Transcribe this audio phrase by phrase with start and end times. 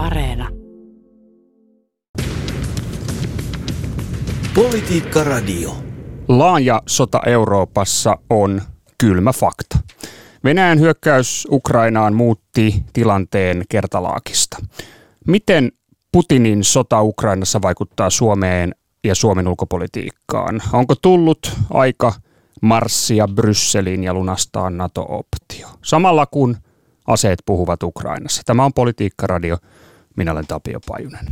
[0.00, 0.48] Areena.
[4.54, 5.70] Politiikka Radio.
[6.28, 8.62] Laaja sota Euroopassa on
[8.98, 9.78] kylmä fakta.
[10.44, 14.56] Venäjän hyökkäys Ukrainaan muutti tilanteen kertalaakista.
[15.26, 15.72] Miten
[16.12, 18.74] Putinin sota Ukrainassa vaikuttaa Suomeen
[19.04, 20.62] ja Suomen ulkopolitiikkaan?
[20.72, 22.12] Onko tullut aika
[22.62, 25.68] marssia Brysseliin ja lunastaa NATO-optio?
[25.84, 26.56] Samalla kun
[27.06, 28.42] aseet puhuvat Ukrainassa.
[28.46, 29.56] Tämä on Politiikka Radio.
[30.16, 31.26] Minä olen Tapio Pajunen.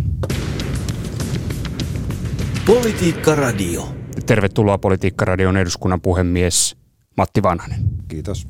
[2.66, 3.88] Politiikka Radio.
[4.27, 6.77] Tervetuloa Politiikka Radion eduskunnan puhemies
[7.16, 7.80] Matti Vanhanen.
[8.09, 8.46] Kiitos.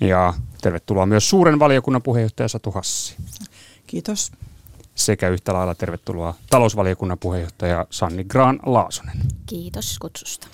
[0.00, 3.16] Ja tervetuloa myös suuren valiokunnan puheenjohtaja Satu Hassi.
[3.86, 4.32] Kiitos.
[4.94, 9.16] Sekä yhtä lailla tervetuloa talousvaliokunnan puheenjohtaja Sanni Graan Laasonen.
[9.46, 10.48] Kiitos kutsusta.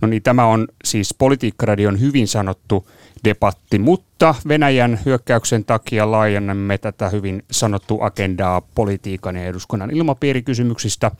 [0.00, 2.88] No niin, tämä on siis Politiikkaradion hyvin sanottu
[3.24, 11.10] debatti, mutta Venäjän hyökkäyksen takia laajennamme tätä hyvin sanottu agendaa politiikan ja eduskunnan ilmapiirikysymyksistä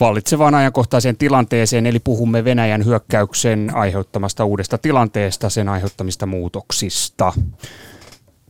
[0.00, 7.32] vallitsevaan ajankohtaiseen tilanteeseen, eli puhumme Venäjän hyökkäyksen aiheuttamasta uudesta tilanteesta, sen aiheuttamista muutoksista.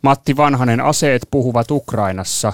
[0.02, 2.52] Matti Vanhanen, aseet puhuvat Ukrainassa.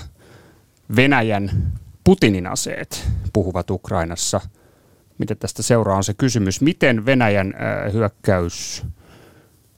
[0.97, 1.73] Venäjän
[2.05, 4.41] Putinin aseet puhuvat Ukrainassa.
[5.21, 7.55] Mitä tästä seuraa on se kysymys, miten Venäjän
[7.93, 8.83] hyökkäys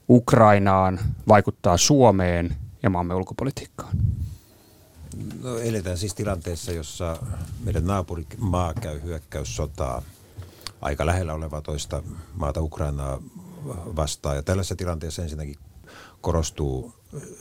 [0.08, 3.96] Ukrainaan vaikuttaa Suomeen ja maamme ulkopolitiikkaan?
[5.42, 7.16] No, eletään siis tilanteessa, jossa
[7.64, 10.02] meidän naapurimaa käy hyökkäyssotaa
[10.80, 12.02] aika lähellä olevaa toista
[12.34, 13.22] maata Ukrainaa
[13.96, 14.36] vastaan.
[14.36, 15.56] Ja tällaisessa tilanteessa ensinnäkin
[16.20, 16.94] korostuu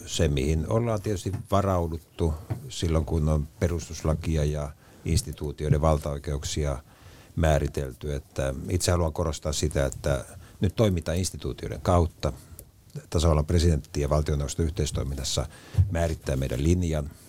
[0.05, 2.33] se, mihin ollaan tietysti varauduttu
[2.69, 4.72] silloin, kun on perustuslakia ja
[5.05, 6.77] instituutioiden valtaoikeuksia
[7.36, 8.16] määritelty.
[8.16, 10.26] Että itse haluan korostaa sitä, että
[10.62, 12.34] nyt toimitaan instituutioiden kautta.
[13.10, 15.46] Tasavallan presidentti ja valtioneuvoston yhteistoiminnassa
[15.92, 17.12] määrittää meidän linjan–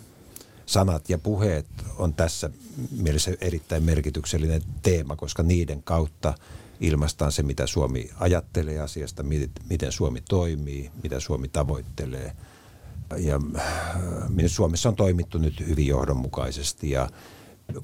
[0.67, 1.67] sanat ja puheet
[1.99, 2.51] on tässä
[2.91, 6.35] mielessä erittäin merkityksellinen teema, koska niiden kautta
[6.81, 9.25] ilmaistaan se, mitä Suomi ajattelee asiasta,
[9.71, 12.33] miten Suomi toimii, mitä Suomi tavoittelee.
[13.17, 13.67] Ja äh,
[14.47, 17.09] Suomessa on toimittu nyt hyvin johdonmukaisesti ja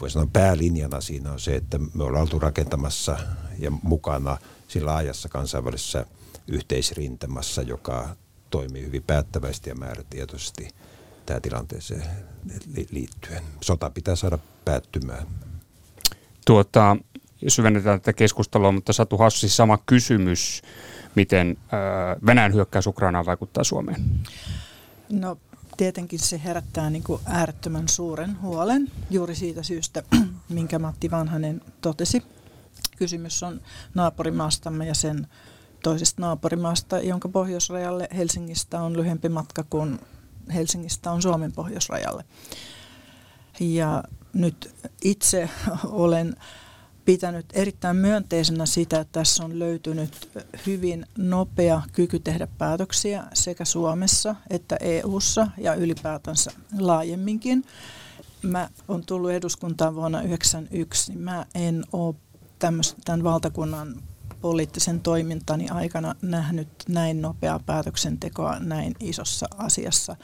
[0.00, 3.18] voisi sanoa päälinjana siinä on se, että me ollaan oltu rakentamassa
[3.58, 4.36] ja mukana
[4.68, 6.06] sillä ajassa kansainvälisessä
[6.48, 8.16] yhteisrintamassa, joka
[8.50, 10.68] toimii hyvin päättävästi ja määrätietoisesti–
[11.28, 12.02] tähän tilanteeseen
[12.90, 13.42] liittyen.
[13.60, 15.26] Sota pitää saada päättymään.
[16.46, 16.96] Tuota,
[17.48, 20.62] syvennetään tätä keskustelua, mutta Satu Hassi, sama kysymys.
[21.14, 21.56] Miten
[22.26, 24.04] Venäjän hyökkäys Ukrainaan vaikuttaa Suomeen?
[25.08, 25.38] No
[25.78, 30.02] tietenkin se herättää niin kuin äärettömän suuren huolen juuri siitä syystä,
[30.48, 32.22] minkä Matti Vanhanen totesi.
[32.96, 33.60] Kysymys on
[33.94, 35.26] naapurimaastamme ja sen
[35.82, 40.00] toisesta naapurimaasta, jonka pohjoisrajalle Helsingistä on lyhyempi matka kuin
[40.54, 42.24] Helsingistä on Suomen pohjoisrajalle.
[43.60, 44.74] Ja nyt
[45.04, 45.50] itse
[45.84, 46.36] olen
[47.08, 50.28] pitänyt erittäin myönteisenä sitä, että tässä on löytynyt
[50.66, 57.64] hyvin nopea kyky tehdä päätöksiä sekä Suomessa että EU:ssa ja ylipäätänsä laajemminkin.
[58.42, 62.14] Mä olen tullut eduskuntaan vuonna 1991, niin mä en ole
[63.04, 64.02] tämän valtakunnan
[64.40, 70.16] poliittisen toimintani aikana nähnyt näin nopeaa päätöksentekoa näin isossa asiassa.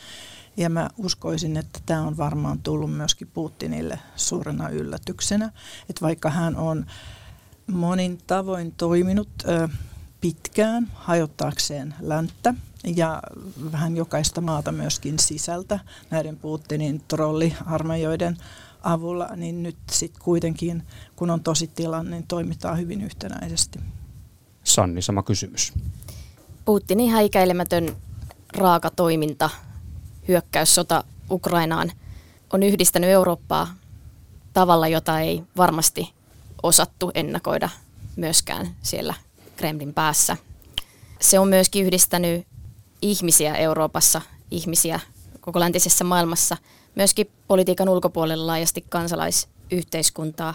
[0.56, 5.52] Ja mä uskoisin, että tämä on varmaan tullut myöskin Putinille suurena yllätyksenä,
[5.90, 6.86] että vaikka hän on
[7.66, 9.68] monin tavoin toiminut ö,
[10.20, 12.54] pitkään hajottaakseen länttä
[12.96, 13.22] ja
[13.72, 15.78] vähän jokaista maata myöskin sisältä
[16.10, 18.36] näiden Putinin trolliarmeijoiden
[18.82, 20.82] avulla, niin nyt sitten kuitenkin,
[21.16, 23.78] kun on tosi tilanne, niin toimitaan hyvin yhtenäisesti.
[24.64, 25.72] Sanni, sama kysymys.
[26.64, 27.96] Putinin häikäilemätön
[28.56, 29.50] raaka toiminta,
[30.28, 31.92] hyökkäyssota Ukrainaan
[32.52, 33.74] on yhdistänyt Eurooppaa
[34.52, 36.12] tavalla, jota ei varmasti
[36.62, 37.68] osattu ennakoida
[38.16, 39.14] myöskään siellä
[39.56, 40.36] Kremlin päässä.
[41.20, 42.46] Se on myöskin yhdistänyt
[43.02, 44.20] ihmisiä Euroopassa,
[44.50, 45.00] ihmisiä
[45.40, 46.56] koko läntisessä maailmassa,
[46.94, 50.54] myöskin politiikan ulkopuolella laajasti kansalaisyhteiskuntaa.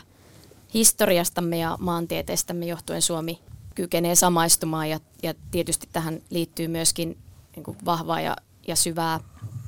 [0.74, 3.39] Historiastamme ja maantieteestämme johtuen Suomi
[3.75, 7.18] kykenee samaistumaan ja, ja tietysti tähän liittyy myöskin
[7.56, 8.38] niin kuin vahvaa ja,
[8.68, 9.19] ja syvää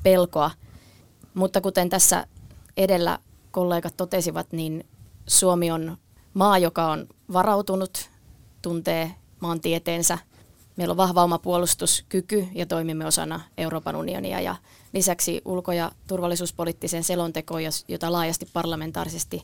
[0.02, 0.50] pelkoa.
[1.34, 2.26] Mutta kuten tässä
[2.76, 3.18] edellä
[3.50, 4.86] kollegat totesivat, niin
[5.26, 5.96] Suomi on
[6.34, 8.10] maa, joka on varautunut,
[8.62, 10.18] tuntee maantieteensä.
[10.76, 14.56] Meillä on vahva oma puolustuskyky ja toimimme osana Euroopan unionia ja
[14.92, 19.42] lisäksi ulko- ja turvallisuuspoliittisen selontekoon, jota laajasti parlamentaarisesti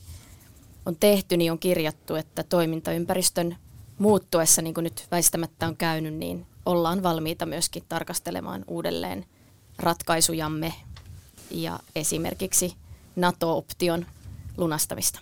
[0.87, 3.57] on tehty, niin on kirjattu, että toimintaympäristön
[3.99, 9.25] muuttuessa, niin kuin nyt väistämättä on käynyt, niin ollaan valmiita myöskin tarkastelemaan uudelleen
[9.79, 10.73] ratkaisujamme.
[11.51, 12.75] ja esimerkiksi
[13.17, 14.07] NATO-option
[14.57, 15.21] lunastamista.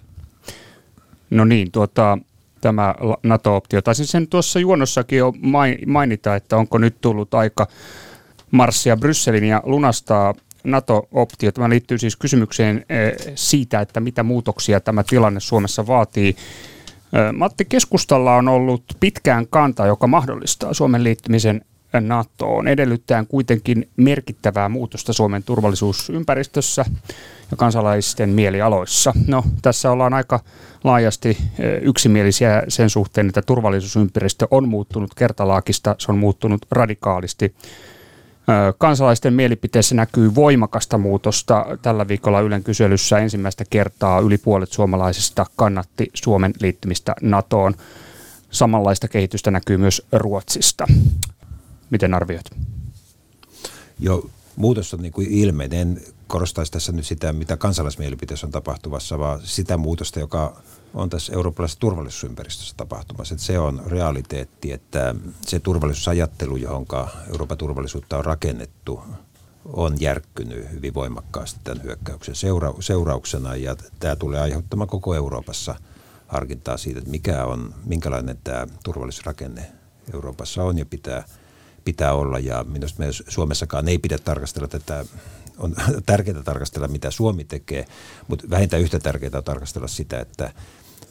[1.31, 2.19] No niin, tuota,
[2.61, 3.83] tämä NATO-optio.
[3.83, 5.33] Taisin sen tuossa juonossakin jo
[5.87, 7.67] mainita, että onko nyt tullut aika
[8.51, 11.53] marssia Brysselin ja lunastaa NATO-optio.
[11.53, 16.29] Tämä liittyy siis kysymykseen eh, siitä, että mitä muutoksia tämä tilanne Suomessa vaatii.
[16.29, 21.65] Eh, Matti, keskustalla on ollut pitkään kanta, joka mahdollistaa Suomen liittymisen
[22.01, 26.85] NATOon, edellyttäen kuitenkin merkittävää muutosta Suomen turvallisuusympäristössä
[27.51, 29.13] ja kansalaisten mielialoissa.
[29.27, 30.41] No, tässä ollaan aika
[30.85, 37.45] laajasti eh, yksimielisiä sen suhteen, että turvallisuusympäristö on muuttunut kertalaakista, se on muuttunut radikaalisti.
[37.45, 41.67] Eh, kansalaisten mielipiteessä näkyy voimakasta muutosta.
[41.83, 47.75] Tällä viikolla Ylen kyselyssä ensimmäistä kertaa yli puolet suomalaisista kannatti Suomen liittymistä NATOon.
[48.51, 50.87] Samanlaista kehitystä näkyy myös Ruotsista.
[51.91, 52.51] Miten arvioit?
[53.99, 55.81] Joo, muutos on niin kuin ilmeinen.
[55.81, 60.63] En korostaisi tässä nyt sitä, mitä kansalaismielipiteessä on tapahtuvassa, vaan sitä muutosta, joka
[60.95, 63.35] on tässä eurooppalaisessa turvallisuusympäristössä tapahtumassa.
[63.35, 65.15] Että se on realiteetti, että
[65.47, 66.87] se turvallisuusajattelu, johon
[67.31, 69.01] Euroopan turvallisuutta on rakennettu,
[69.65, 75.75] on järkkynyt hyvin voimakkaasti tämän hyökkäyksen seura- seurauksena ja tämä tulee aiheuttamaan koko Euroopassa
[76.27, 79.73] harkintaa siitä, että mikä on, minkälainen tämä turvallisuusrakenne
[80.15, 81.25] Euroopassa on ja pitää–
[81.87, 85.05] pitää olla ja minusta me Suomessakaan ei pidä tarkastella tätä,
[85.59, 85.75] on
[86.07, 87.87] tärkeää tarkastella mitä Suomi tekee,
[88.29, 90.53] mutta vähintään yhtä tärkeää on tarkastella sitä, että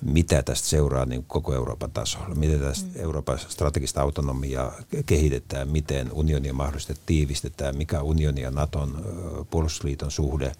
[0.01, 3.03] mitä tästä seuraa niin koko Euroopan tasolla, miten tästä mm.
[3.03, 4.73] Euroopan strategista autonomiaa
[5.05, 9.05] kehitetään, miten unionia mahdollisesti tiivistetään, mikä unionin ja Naton
[9.49, 10.51] puolustusliiton suhde,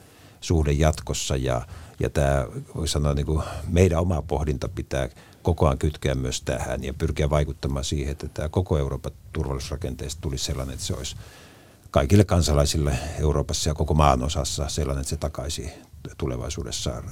[0.42, 1.62] suhde jatkossa ja,
[2.00, 5.10] ja tämä voi sanoa niin kuin meidän oma pohdinta pitää
[5.44, 10.46] koko ajan kytkeä myös tähän ja pyrkiä vaikuttamaan siihen, että tämä koko Euroopan turvallisuusrakenteesta tulisi
[10.46, 11.16] sellainen, että se olisi
[11.92, 15.70] kaikille kansalaisille Euroopassa ja koko maan osassa sellainen, että se takaisi
[16.18, 17.04] tulevaisuudessa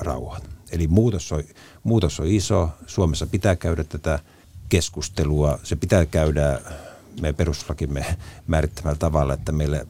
[0.00, 0.42] rauhan.
[0.70, 1.42] Eli muutos on,
[1.82, 2.68] muutos on iso.
[2.86, 4.18] Suomessa pitää käydä tätä
[4.68, 5.58] keskustelua.
[5.62, 6.60] Se pitää käydä
[7.20, 8.16] meidän perustuslakimme
[8.46, 9.86] määrittämällä tavalla, että meille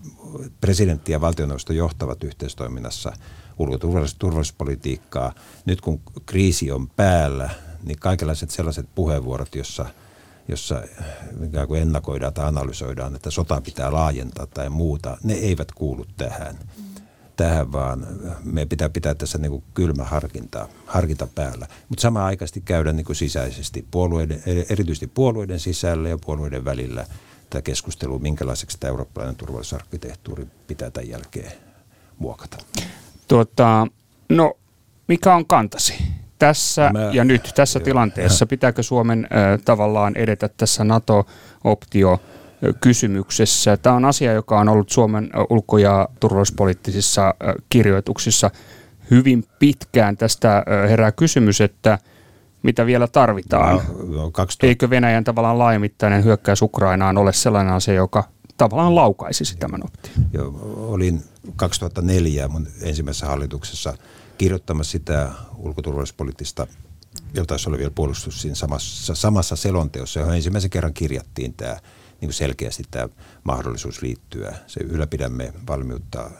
[0.60, 3.12] presidentti ja valtioneuvosto johtavat yhteistoiminnassa
[3.58, 3.78] ulko-
[4.18, 5.32] turvallisuuspolitiikkaa.
[5.64, 7.50] Nyt kun kriisi on päällä,
[7.82, 9.86] niin kaikenlaiset sellaiset puheenvuorot, jossa,
[10.48, 10.82] jossa
[11.46, 16.58] ikään kuin ennakoidaan tai analysoidaan, että sota pitää laajentaa tai muuta, ne eivät kuulu tähän.
[17.36, 18.06] Tähän vaan
[18.44, 21.66] me pitää pitää tässä niin kuin kylmä harkinta, harkinta päällä.
[21.88, 27.06] Mutta samaan aikaisesti käydä niin kuin sisäisesti, puolueiden, erityisesti puolueiden sisällä ja puolueiden välillä
[27.50, 31.52] tämä keskustelu, minkälaiseksi tämä eurooppalainen turvallisuusarkkitehtuuri pitää tämän jälkeen
[32.18, 32.56] muokata.
[33.28, 33.86] Tuota,
[34.28, 34.54] no,
[35.08, 35.94] mikä on kantasi?
[36.38, 42.20] Tässä Mä, ja nyt, tässä joo, tilanteessa, pitääkö Suomen äh, tavallaan edetä tässä NATO-optio
[42.80, 43.76] kysymyksessä.
[43.76, 47.34] Tämä on asia, joka on ollut Suomen ulko- ja turvallisuuspoliittisissa
[47.68, 48.50] kirjoituksissa
[49.10, 50.16] hyvin pitkään.
[50.16, 51.98] Tästä herää kysymys, että
[52.62, 53.76] mitä vielä tarvitaan?
[53.76, 54.66] No, no, 2000...
[54.66, 58.24] Eikö Venäjän tavallaan laajamittainen hyökkäys Ukrainaan ole sellainen asia, joka
[58.56, 60.26] tavallaan laukaisisi tämän option?
[60.32, 60.52] Joo,
[60.92, 61.22] olin
[61.56, 63.94] 2004 mun ensimmäisessä hallituksessa–
[64.38, 66.66] kirjoittamassa sitä ulkoturvallisuuspoliittista
[67.34, 71.72] jota oli vielä puolustus siinä samassa, samassa selonteossa, johon ensimmäisen kerran kirjattiin tämä
[72.20, 73.08] niin kuin selkeästi tämä
[73.44, 74.54] mahdollisuus liittyä.
[74.66, 76.30] Se ylläpidämme valmiutta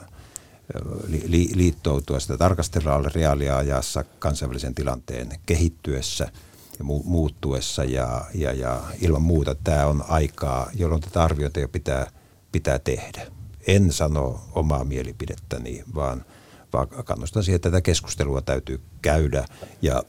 [1.07, 6.31] li, li, liittoutua, sitä tarkastellaan reaaliajassa kansainvälisen tilanteen kehittyessä
[6.79, 11.67] ja mu, muuttuessa ja, ja, ja ilman muuta tämä on aikaa, jolloin tätä arviota jo
[11.67, 12.11] pitää,
[12.51, 13.27] pitää tehdä.
[13.67, 16.25] En sano omaa mielipidettäni, vaan–
[16.75, 19.45] vaan kannustan siihen, että tätä keskustelua täytyy käydä
[19.81, 20.03] ja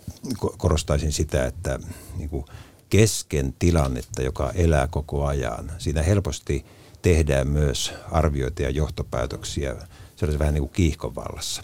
[0.58, 1.78] korostaisin sitä, että
[2.16, 2.44] niin kuin
[2.90, 6.64] kesken tilannetta, joka elää koko ajan, siinä helposti
[7.02, 9.76] tehdään myös arvioita ja johtopäätöksiä
[10.16, 11.62] sellaisen vähän niin kuin kiihkovallassa.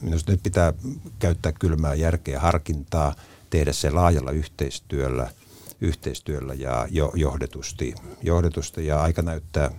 [0.00, 0.72] Minusta nyt pitää
[1.18, 3.14] käyttää kylmää järkeä, harkintaa,
[3.50, 5.30] tehdä se laajalla yhteistyöllä,
[5.80, 9.70] yhteistyöllä ja jo, johdetusti, johdetusti ja aika näyttää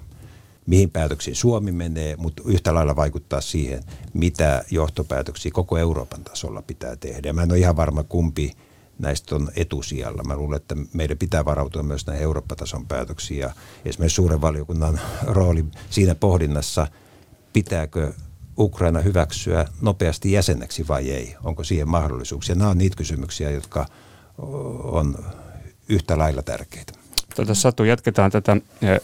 [0.66, 6.96] mihin päätöksiin Suomi menee, mutta yhtä lailla vaikuttaa siihen, mitä johtopäätöksiä koko Euroopan tasolla pitää
[6.96, 7.30] tehdä.
[7.30, 8.52] Ja mä en ole ihan varma, kumpi
[9.00, 10.24] näistä on etusijalla.
[10.24, 13.54] Mä luulen, että meidän pitää varautua myös näihin Eurooppa-tason päätöksiin ja
[13.86, 16.88] esimerkiksi suuren valiokunnan rooli siinä pohdinnassa,
[17.54, 18.14] pitääkö
[18.58, 21.36] Ukraina hyväksyä nopeasti jäseneksi vai ei?
[21.44, 22.56] Onko siihen mahdollisuuksia?
[22.56, 23.86] Nämä on niitä kysymyksiä, jotka
[24.84, 25.26] on
[25.90, 26.94] yhtä lailla tärkeitä.
[27.36, 29.02] Tätä Satu, jatketaan tätä eh,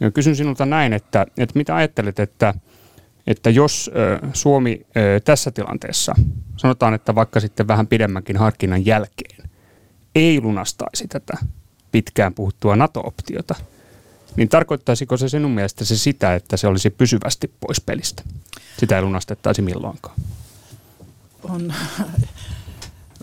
[0.00, 0.14] debattia.
[0.14, 2.54] Kysyn sinulta näin, että, että mitä ajattelet, että,
[3.26, 3.90] että jos
[4.32, 4.86] Suomi
[5.24, 6.14] tässä tilanteessa,
[6.56, 9.50] sanotaan, että vaikka sitten vähän pidemmänkin harkinnan jälkeen,
[10.14, 11.38] ei lunastaisi tätä
[11.92, 13.54] pitkään puhuttua NATO-optiota,
[14.36, 18.22] niin tarkoittaisiko se sinun mielestä se sitä, että se olisi pysyvästi pois pelistä?
[18.78, 20.16] Sitä ei lunastettaisi milloinkaan.
[21.42, 21.74] On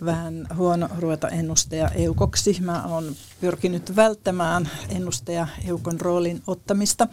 [0.05, 2.57] vähän huono ruveta ennustaja eukoksi.
[2.61, 7.07] Mä oon pyrkinyt välttämään ennustaja eukon roolin ottamista.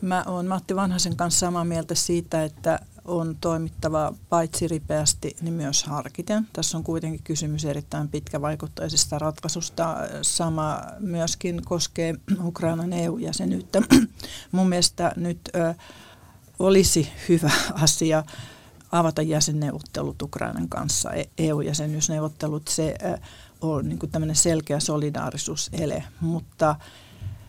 [0.00, 5.84] Mä oon Matti Vanhasen kanssa samaa mieltä siitä, että on toimittava paitsi ripeästi, niin myös
[5.84, 6.48] harkiten.
[6.52, 9.96] Tässä on kuitenkin kysymys erittäin pitkävaikutteisesta ratkaisusta.
[10.22, 12.14] Sama myöskin koskee
[12.44, 13.82] Ukrainan EU-jäsenyyttä.
[14.52, 15.74] Mun mielestä nyt ö,
[16.58, 18.24] olisi hyvä asia
[18.92, 22.68] avata jäsenneuvottelut Ukrainan kanssa, EU-jäsenyysneuvottelut.
[22.68, 23.18] Se ö,
[23.60, 26.76] on niin tämmöinen selkeä solidaarisuusele, mutta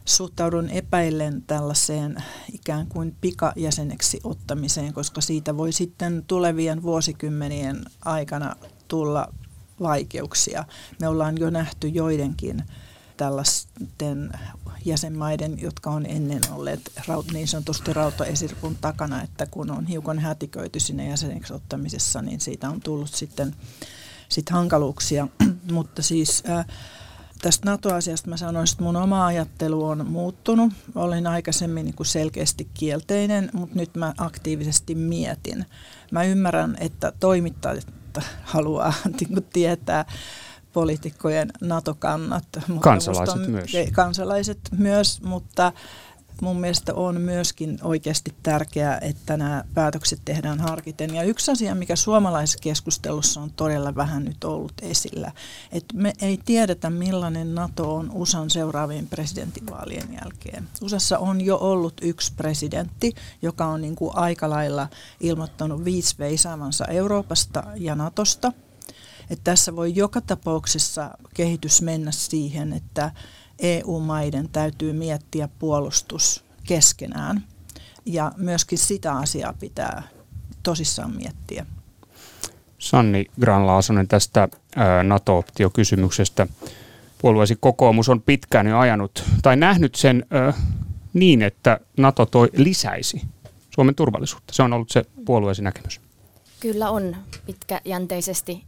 [0.05, 8.55] suhtaudun epäillen tällaiseen ikään kuin pikajäseneksi ottamiseen, koska siitä voi sitten tulevien vuosikymmenien aikana
[8.87, 9.33] tulla
[9.79, 10.65] vaikeuksia.
[10.99, 12.63] Me ollaan jo nähty joidenkin
[13.17, 14.31] tällaisten
[14.85, 16.91] jäsenmaiden, jotka on ennen olleet
[17.33, 22.81] niin sanotusti rautaesirpun takana, että kun on hiukan hätiköity sinne jäseneksi ottamisessa, niin siitä on
[22.81, 23.55] tullut sitten
[24.29, 25.27] sit hankaluuksia.
[25.71, 26.65] Mutta siis äh,
[27.41, 30.73] tästä NATO-asiasta mä sanoisin, että mun oma ajattelu on muuttunut.
[30.95, 35.65] Olin aikaisemmin niin kuin selkeästi kielteinen, mutta nyt mä aktiivisesti mietin.
[36.11, 37.87] Mä ymmärrän, että toimittajat
[38.43, 40.05] haluaa niin tietää
[40.77, 42.43] poliitikkojen NATO-kannat.
[42.79, 43.71] Kansalaiset on, myös.
[43.91, 45.73] Kansalaiset myös, mutta
[46.41, 51.15] mun mielestä on myöskin oikeasti tärkeää, että nämä päätökset tehdään harkiten.
[51.15, 55.31] Ja yksi asia, mikä suomalaisessa keskustelussa on todella vähän nyt ollut esillä,
[55.71, 60.69] että me ei tiedetä millainen NATO on USAn seuraavien presidentinvaalien jälkeen.
[60.81, 64.87] USAssa on jo ollut yksi presidentti, joka on niin kuin aika lailla
[65.19, 68.51] ilmoittanut viisi veisaavansa Euroopasta ja NATOsta.
[69.29, 73.11] Että tässä voi joka tapauksessa kehitys mennä siihen, että
[73.59, 77.43] EU-maiden täytyy miettiä puolustus keskenään.
[78.05, 80.03] Ja myöskin sitä asiaa pitää
[80.63, 81.65] tosissaan miettiä.
[82.77, 84.49] Sanni Granlaasonen tästä
[85.03, 86.47] NATO-optiokysymyksestä.
[87.21, 90.53] Puolueesi kokoomus on pitkään jo ajanut tai nähnyt sen ö,
[91.13, 93.21] niin, että NATO toi lisäisi
[93.69, 94.53] Suomen turvallisuutta.
[94.53, 96.01] Se on ollut se puolueesi näkemys.
[96.59, 97.15] Kyllä on.
[97.45, 98.63] Pitkäjänteisesti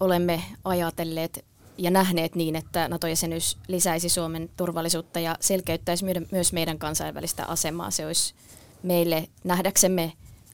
[0.00, 1.44] olemme ajatelleet
[1.78, 7.90] ja nähneet niin, että NATO-jäsenyys lisäisi Suomen turvallisuutta ja selkeyttäisi myös meidän kansainvälistä asemaa.
[7.90, 8.34] Se olisi
[8.82, 10.12] meille nähdäksemme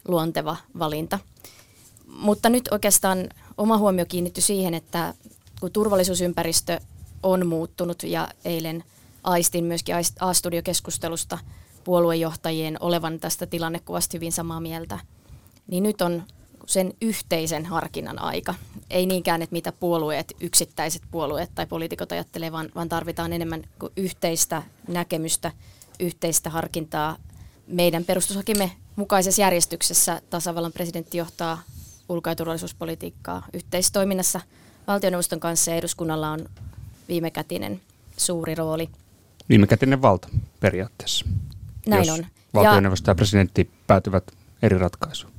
[0.08, 1.18] luonteva valinta.
[2.06, 5.14] Mutta nyt oikeastaan oma huomio kiinnittyi siihen, että
[5.60, 6.80] kun turvallisuusympäristö
[7.22, 8.84] on muuttunut ja eilen
[9.22, 11.38] aistin myöskin A-studiokeskustelusta
[11.84, 14.98] puoluejohtajien olevan tästä tilannekuvasta hyvin samaa mieltä,
[15.66, 16.22] niin nyt on
[16.66, 18.54] sen yhteisen harkinnan aika.
[18.90, 23.62] Ei niinkään, että mitä puolueet, yksittäiset puolueet tai poliitikot ajattelee, vaan, vaan tarvitaan enemmän
[23.96, 25.52] yhteistä näkemystä,
[26.00, 27.16] yhteistä harkintaa.
[27.66, 31.62] Meidän perustuslakimme mukaisessa järjestyksessä tasavallan presidentti johtaa
[32.08, 34.40] ulko- ja turvallisuuspolitiikkaa yhteistoiminnassa
[34.86, 36.48] valtioneuvoston kanssa ja eduskunnalla on
[37.08, 37.80] viimekätinen
[38.16, 38.88] suuri rooli.
[39.48, 40.28] Viimekätinen valta
[40.60, 41.24] periaatteessa.
[41.86, 42.26] Näin jos on.
[42.54, 44.24] valtioneuvosto ja, ja presidentti päätyvät
[44.62, 45.31] eri ratkaisuun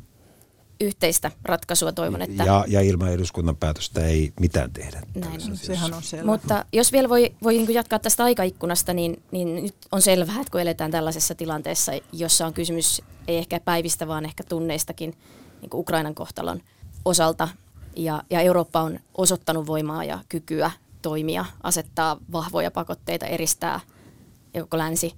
[0.84, 2.44] yhteistä ratkaisua toivon, että...
[2.44, 5.02] Ja, ja ilman eduskunnan päätöstä ei mitään tehdä.
[5.16, 5.58] Näin.
[5.58, 6.26] Sehän on selvä.
[6.26, 10.52] Mutta jos vielä voi, voi niin jatkaa tästä aikaikkunasta, niin, niin nyt on selvää, että
[10.52, 15.14] kun eletään tällaisessa tilanteessa, jossa on kysymys ei ehkä päivistä, vaan ehkä tunneistakin
[15.62, 16.62] niin Ukrainan kohtalon
[17.06, 17.48] osalta,
[17.96, 20.72] ja, ja Eurooppa on osoittanut voimaa ja kykyä
[21.02, 23.80] toimia, asettaa vahvoja pakotteita, eristää
[24.54, 25.14] joko länsi,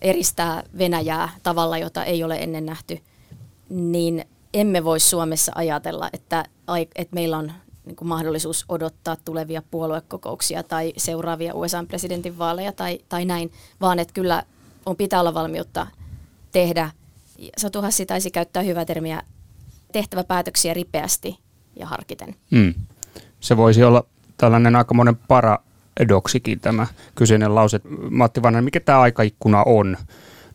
[0.00, 2.98] eristää Venäjää tavalla, jota ei ole ennen nähty,
[3.68, 6.44] niin emme voi Suomessa ajatella, että,
[6.96, 7.52] että meillä on
[7.84, 14.14] niin kuin mahdollisuus odottaa tulevia puoluekokouksia tai seuraavia USA-presidentin vaaleja tai, tai näin, vaan että
[14.14, 14.42] kyllä
[14.86, 15.86] on pitää olla valmiutta
[16.52, 16.90] tehdä,
[17.56, 19.22] Satu Hassi taisi käyttää hyvää termiä,
[19.92, 21.38] tehtävä päätöksiä ripeästi
[21.76, 22.34] ja harkiten.
[22.50, 22.74] Mm.
[23.40, 24.04] Se voisi olla
[24.36, 27.80] tällainen aikamoinen paradoksikin tämä kyseinen lause.
[28.10, 29.96] Matti Vanhanen, mikä tämä aikaikkuna on?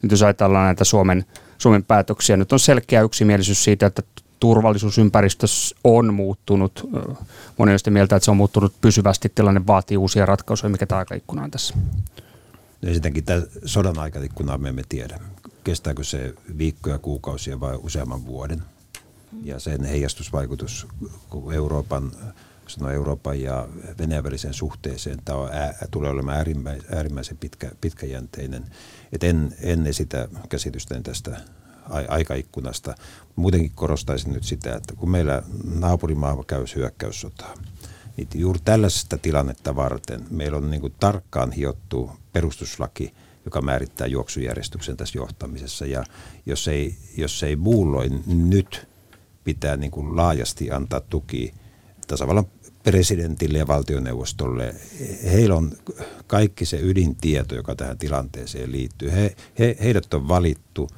[0.02, 1.26] Nyt jos ajatellaan näitä Suomen
[1.58, 2.38] Suomen päätöksiä.
[2.38, 4.04] Nyt on selkeä yksimielisyys siitä, että
[4.40, 5.48] turvallisuusympäristö
[5.84, 6.90] on muuttunut.
[7.58, 9.32] Moni on mieltä, että se on muuttunut pysyvästi.
[9.36, 10.70] Tilanne vaatii uusia ratkaisuja.
[10.70, 11.74] Mikä tämä aikaikkuna on tässä?
[12.84, 15.20] Ensinnäkin tämä sodan aikaikkunaa me emme tiedä.
[15.64, 18.64] Kestääkö se viikkoja, kuukausia vai useamman vuoden?
[19.44, 20.88] Ja sen heijastusvaikutus
[21.54, 22.12] Euroopan,
[22.68, 23.68] sanoo Euroopan ja
[24.00, 28.66] Venäjän väliseen suhteeseen tämä on ää, tulee olemaan äärimmäisen, äärimmäisen pitkä, pitkäjänteinen.
[29.12, 31.38] Et en, en esitä käsitystä tästä
[32.08, 32.96] aikaikkunasta.
[33.36, 35.44] Muutenkin korostaisin nyt sitä, että kun meillä
[35.80, 37.54] naapurimaa käy hyökkäyssotaa,
[38.18, 43.14] niin juuri tällaisesta tilannetta varten meillä on niin kuin tarkkaan hiottu perustuslaki
[43.46, 45.86] joka määrittää juoksujärjestyksen tässä johtamisessa.
[45.86, 46.04] Ja
[46.46, 48.88] jos ei, jos ei muulloin nyt
[49.44, 51.54] pitää niin kuin laajasti antaa tuki
[52.08, 52.46] tasavallan
[52.84, 54.76] presidentille ja valtioneuvostolle.
[55.24, 55.72] Heillä on
[56.28, 59.12] kaikki se ydintieto, joka tähän tilanteeseen liittyy.
[59.12, 60.90] He, he, heidät on valittu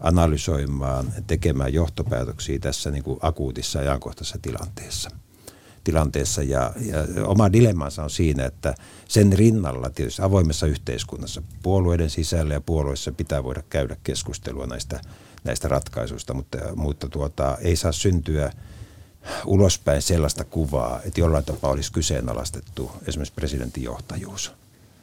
[0.00, 5.10] analysoimaan, tekemään johtopäätöksiä tässä niin kuin akuutissa ajankohtaisessa tilanteessa
[5.84, 8.74] tilanteessa ja, ja oma dilemmansa on siinä, että
[9.08, 15.00] sen rinnalla tietysti avoimessa yhteiskunnassa puolueiden sisällä ja puolueissa pitää voida käydä keskustelua näistä,
[15.44, 18.52] näistä ratkaisuista, mutta, mutta tuota, ei saa syntyä
[19.46, 24.52] ulospäin sellaista kuvaa, että jollain tapaa olisi kyseenalaistettu esimerkiksi presidentin johtajuus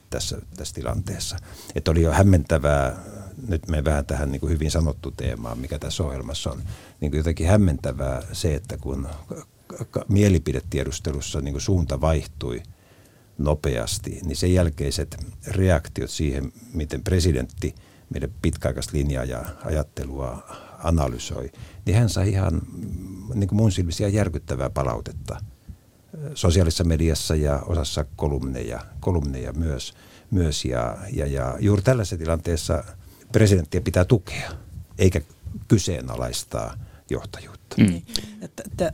[0.09, 1.37] tässä, tässä tilanteessa.
[1.75, 3.03] Että oli jo hämmentävää,
[3.47, 6.63] nyt me vähän tähän niin kuin hyvin sanottu teemaan, mikä tässä ohjelmassa on,
[6.99, 9.07] niin kuin jotenkin hämmentävää se, että kun
[10.07, 12.63] mielipidetiedustelussa niin kuin suunta vaihtui
[13.37, 17.75] nopeasti, niin sen jälkeiset reaktiot siihen, miten presidentti
[18.09, 20.47] meidän pitkäaikaista linjaa ja ajattelua
[20.83, 21.51] analysoi,
[21.85, 25.37] niin hän sai ihan mm, niin kuin mun silmissä järkyttävää palautetta
[26.33, 29.93] sosiaalisessa mediassa ja osassa kolumneja, kolumneja myös.
[30.31, 32.83] myös ja, ja, ja juuri tällaisessa tilanteessa
[33.31, 34.51] presidenttiä pitää tukea,
[34.97, 35.21] eikä
[35.67, 36.77] kyseenalaistaa
[37.09, 37.75] johtajuutta.
[37.77, 37.85] Mm.
[37.85, 38.05] Niin,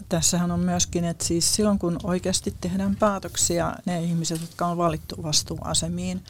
[0.09, 5.23] tässähän on myöskin, että siis silloin kun oikeasti tehdään päätöksiä, ne ihmiset, jotka on valittu
[5.23, 6.23] vastuuasemiin,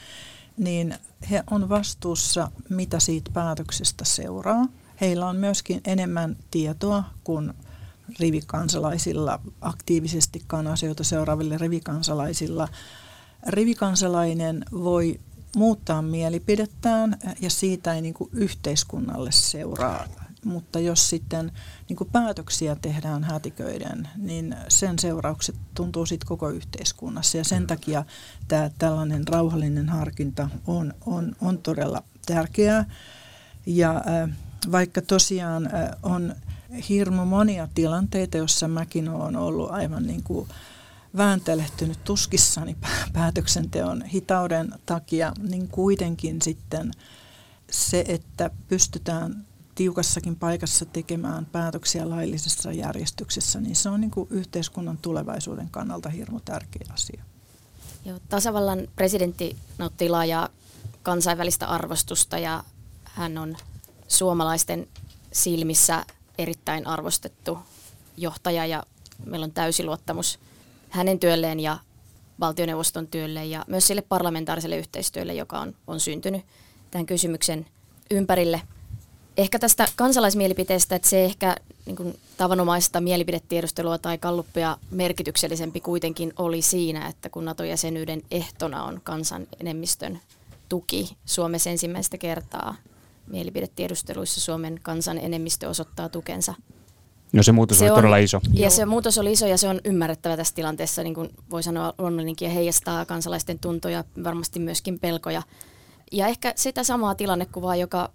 [0.58, 0.96] niin
[1.30, 4.66] he on vastuussa, mitä siitä päätöksestä seuraa.
[5.04, 7.54] Heillä on myöskin enemmän tietoa kuin
[8.20, 12.68] rivikansalaisilla, aktiivisestikaan asioita seuraaville rivikansalaisilla.
[13.48, 15.20] Rivikansalainen voi
[15.56, 20.08] muuttaa mielipidettään ja siitä ei niin kuin yhteiskunnalle seuraa.
[20.46, 21.52] Mutta jos sitten
[21.90, 27.38] niin kuin päätöksiä tehdään hätiköiden, niin sen seuraukset tuntuu sitten koko yhteiskunnassa.
[27.38, 28.06] Ja sen takia
[28.48, 32.86] tämä tällainen rauhallinen harkinta on, on, on todella tärkeää.
[33.66, 34.30] Ja äh,
[34.72, 35.70] vaikka tosiaan
[36.04, 36.36] on
[36.90, 40.50] hirmu monia tilanteita, joissa mäkin olen ollut aivan niin kuin
[41.18, 42.78] vääntelehtynyt tuskissani
[43.14, 46.92] päätöksenteon hitauden takia, niin kuitenkin sitten
[47.72, 49.46] se, että pystytään
[49.76, 56.40] tiukassakin paikassa tekemään päätöksiä laillisessa järjestyksessä, niin se on niin kuin yhteiskunnan tulevaisuuden kannalta hirmu
[56.40, 57.24] tärkeä asia.
[58.06, 60.50] Joo, tasavallan presidentti nautti laajaa
[61.04, 62.64] kansainvälistä arvostusta ja
[63.04, 63.58] hän on
[64.14, 64.88] suomalaisten
[65.32, 66.06] silmissä
[66.38, 67.58] erittäin arvostettu
[68.18, 68.84] johtaja ja
[69.26, 70.40] meillä on täysi luottamus
[70.90, 71.78] hänen työlleen ja
[72.40, 76.46] valtioneuvoston työlle ja myös sille parlamentaariselle yhteistyölle, joka on, on syntynyt
[76.92, 77.66] tämän kysymyksen
[78.12, 78.62] ympärille.
[79.38, 86.62] Ehkä tästä kansalaismielipiteestä, että se ehkä niin kuin tavanomaista mielipidetiedustelua tai kalluppia merkityksellisempi kuitenkin oli
[86.62, 90.20] siinä, että kun NATO-jäsenyyden ehtona on kansan enemmistön
[90.70, 92.76] tuki Suomessa ensimmäistä kertaa
[93.28, 96.54] mielipidetiedusteluissa Suomen kansan enemmistö osoittaa tukensa.
[97.34, 98.42] No se muutos se oli on, todella iso.
[98.54, 101.94] Ja se muutos oli iso ja se on ymmärrettävä tässä tilanteessa, niin kuin voi sanoa
[101.98, 105.42] luonnollinenkin, ja heijastaa kansalaisten tuntoja, varmasti myöskin pelkoja.
[106.12, 108.10] Ja ehkä sitä samaa tilannekuvaa, joka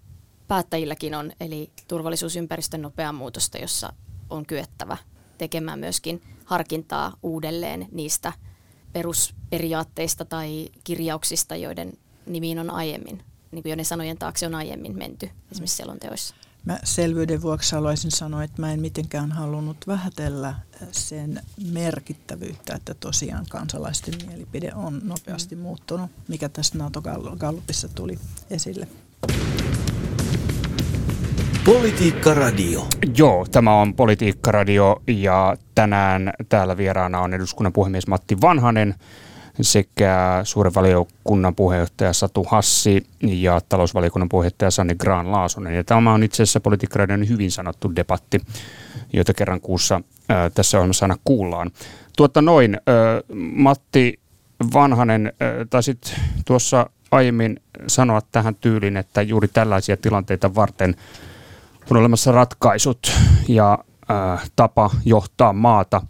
[0.47, 3.93] päättäjilläkin on, eli turvallisuusympäristön nopeaa muutosta, jossa
[4.29, 4.97] on kyettävä
[5.37, 8.33] tekemään myöskin harkintaa uudelleen niistä
[8.93, 11.93] perusperiaatteista tai kirjauksista, joiden
[12.25, 16.35] nimiin on aiemmin niin kuin jo ne sanojen taakse on aiemmin menty esimerkiksi selonteoissa.
[16.65, 20.55] Mä selvyyden vuoksi haluaisin sanoa, että mä en mitenkään halunnut vähätellä
[20.91, 25.61] sen merkittävyyttä, että tosiaan kansalaisten mielipide on nopeasti mm.
[25.61, 28.87] muuttunut, mikä tässä NATO-gallupissa tuli esille.
[31.65, 32.87] Politiikka Radio.
[33.17, 38.95] Joo, tämä on Politiikka Radio ja tänään täällä vieraana on eduskunnan puhemies Matti Vanhanen
[39.61, 45.75] sekä suuren valiokunnan puheenjohtaja Satu Hassi ja talousvaliokunnan puheenjohtaja Sanni Graan Laasonen.
[45.75, 48.41] Ja tämä on itse asiassa politiikkaiden hyvin sanottu debatti,
[49.13, 51.71] jota kerran kuussa ää, tässä ohjelmassa aina kuullaan.
[52.17, 52.95] Tuota noin, ää,
[53.53, 54.19] Matti
[54.73, 55.33] Vanhanen,
[55.69, 60.95] taisit tuossa aiemmin sanoa tähän tyyliin, että juuri tällaisia tilanteita varten
[61.91, 63.11] on olemassa ratkaisut
[63.47, 63.77] ja
[64.09, 66.01] ää, tapa johtaa maata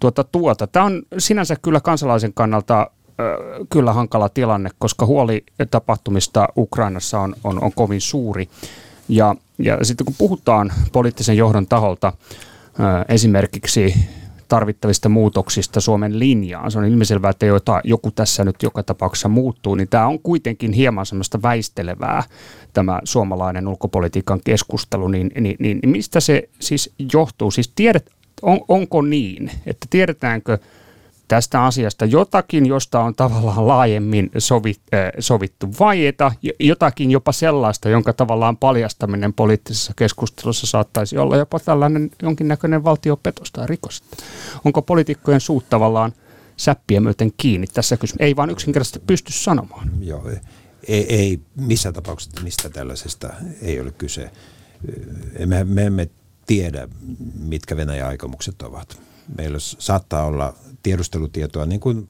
[0.00, 0.66] tuota, tuota.
[0.66, 2.90] Tämä on sinänsä kyllä kansalaisen kannalta
[3.70, 8.48] kyllä hankala tilanne, koska huoli tapahtumista Ukrainassa on, on, on kovin suuri.
[9.08, 12.12] Ja, ja sitten kun puhutaan poliittisen johdon taholta
[13.08, 13.94] esimerkiksi
[14.48, 19.74] tarvittavista muutoksista Suomen linjaan, se on ilmiselvää, että jota, joku tässä nyt joka tapauksessa muuttuu,
[19.74, 22.22] niin tämä on kuitenkin hieman semmoista väistelevää
[22.72, 27.50] tämä suomalainen ulkopolitiikan keskustelu, niin, niin, niin mistä se siis johtuu?
[27.50, 28.10] Siis tiedet,
[28.42, 30.58] on, onko niin, että tiedetäänkö
[31.28, 38.12] tästä asiasta jotakin, josta on tavallaan laajemmin sovit, äh, sovittu vaieta, jotakin jopa sellaista, jonka
[38.12, 44.02] tavallaan paljastaminen poliittisessa keskustelussa saattaisi olla jopa tällainen jonkinnäköinen valtiopetos tai rikos.
[44.64, 46.12] Onko poliitikkojen suut tavallaan
[46.56, 48.24] säppiä myöten kiinni tässä kysymyksessä?
[48.24, 49.90] Ei vaan yksinkertaisesti pysty sanomaan.
[50.00, 50.30] Joo,
[50.88, 53.30] ei, ei missään tapauksessa mistä tällaisesta
[53.62, 54.30] ei ole kyse.
[55.46, 56.08] Me, me emme
[56.48, 56.88] tiedä,
[57.38, 59.00] mitkä Venäjän aikomukset ovat.
[59.36, 62.08] Meillä saattaa olla tiedustelutietoa, niin kuin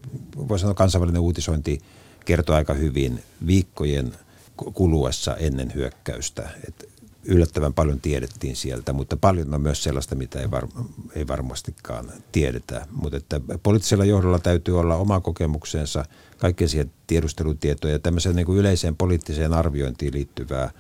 [0.49, 1.79] voi sanoa kansainvälinen uutisointi
[2.25, 4.13] kertoo aika hyvin viikkojen
[4.57, 6.49] kuluessa ennen hyökkäystä.
[6.69, 6.85] että
[7.25, 10.69] yllättävän paljon tiedettiin sieltä, mutta paljon on myös sellaista, mitä ei, var,
[11.15, 12.87] ei varmastikaan tiedetä.
[12.91, 16.05] Mutta poliittisella johdolla täytyy olla oma kokemuksensa,
[16.39, 20.71] kaikkea siihen tiedustelutietoja ja tämmöiseen niin kuin yleiseen poliittiseen arviointiin liittyvää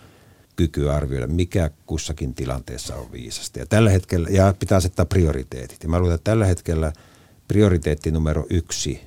[0.59, 3.59] kykyä arvioida, mikä kussakin tilanteessa on viisasta.
[3.59, 5.83] Ja tällä hetkellä, ja pitää asettaa prioriteetit.
[5.83, 6.93] Ja mä luulen, että tällä hetkellä
[7.49, 9.01] prioriteetti numero yksi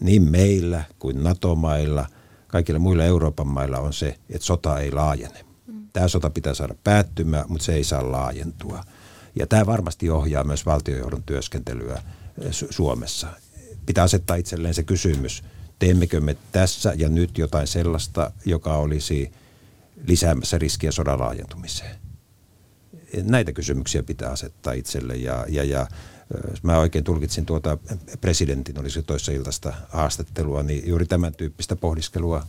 [0.00, 2.06] niin meillä kuin NATO-mailla,
[2.48, 5.50] kaikilla muilla Euroopan mailla on se, että sota ei laajene
[5.92, 8.84] Tämä sota pitää saada päättymään, mutta se ei saa laajentua.
[9.34, 12.02] Ja tämä varmasti ohjaa myös valtiojohdon työskentelyä
[12.40, 13.28] eh, Suomessa.
[13.86, 15.44] Pitää asettaa itselleen se kysymys,
[15.78, 19.32] teemmekö me tässä ja nyt jotain sellaista, joka olisi
[20.06, 21.96] lisäämässä riskiä sodan laajentumiseen.
[23.22, 25.86] Näitä kysymyksiä pitää asettaa itselle ja, ja, ja
[26.62, 27.78] mä oikein tulkitsin tuota
[28.20, 32.42] presidentin, oli se toissa iltaista haastattelua, niin juuri tämän tyyppistä pohdiskelua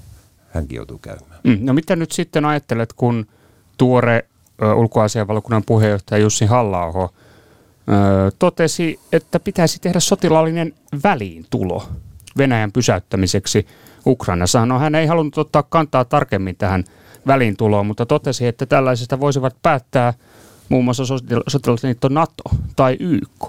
[0.50, 1.40] hänkin joutuu käymään.
[1.44, 3.28] Mm, no mitä nyt sitten ajattelet, kun
[3.78, 4.26] tuore
[4.76, 7.10] ulkoasianvaliokunnan puheenjohtaja Jussi halla
[8.40, 11.90] totesi, että pitäisi tehdä sotilaallinen väliintulo
[12.38, 13.68] Venäjän pysäyttämiseksi
[14.06, 14.66] Ukrainassa.
[14.66, 16.84] No hän ei halunnut ottaa kantaa tarkemmin tähän
[17.28, 20.14] väliintuloon, mutta totesi, että tällaisesta voisivat päättää
[20.70, 21.04] muun muassa
[21.48, 22.44] sotilasliitto NATO
[22.76, 23.48] tai YK.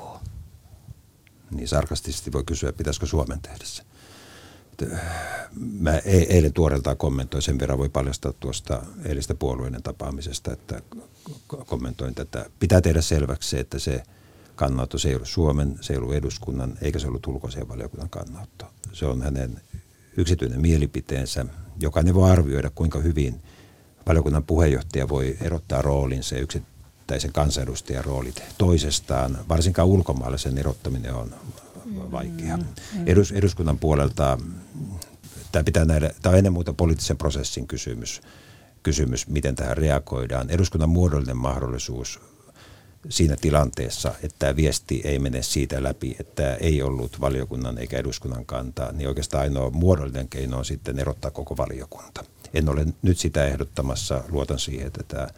[1.51, 3.83] Niin sarkastisesti voi kysyä, pitäisikö Suomen tehdä se
[5.81, 10.83] mä e-, eilen tuoreeltaan kommentoin, sen verran voi paljastaa tuosta eilistä puolueiden tapaamisesta, että
[11.67, 12.47] kommentoin tätä.
[12.61, 14.03] Pitää tehdä selväksi se, että se
[14.55, 18.67] kannanotto, se ei ollut Suomen, se ei ollut eduskunnan, eikä se ollut ulkoisen valiokunnan kannanotto.
[18.93, 19.61] Se on hänen
[20.17, 21.47] yksityinen mielipiteensä.
[21.81, 23.43] Jokainen voi arvioida, kuinka hyvin
[24.07, 29.39] valiokunnan puheenjohtaja voi erottaa roolinsa yksittäisen kansanedustajan roolit toisestaan.
[29.49, 31.35] Varsinkaan ulkomaalaisen erottaminen on
[32.13, 32.57] vaikea.
[32.57, 33.07] Mm, mm.
[33.07, 34.39] Edus, eduskunnan puolelta
[35.53, 38.23] tämä pitää nähdä, tämä on ennen muuta poliittisen prosessin kysymys,
[38.83, 40.51] kysymys, miten tähän reagoidaan.
[40.51, 42.21] Eduskunnan muodollinen mahdollisuus
[43.09, 48.47] siinä tilanteessa, että tämä viesti ei mene siitä läpi, että ei ollut valiokunnan eikä eduskunnan
[48.47, 52.25] kantaa, niin oikeastaan ainoa muodollinen keino on sitten erottaa koko valiokunta.
[52.55, 55.29] En ole nyt sitä ehdottamassa, luotan siihen, että tämä